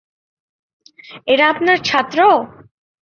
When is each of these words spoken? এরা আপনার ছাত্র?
এরা 1.27 1.45
আপনার 1.49 1.77
ছাত্র? 1.83 2.19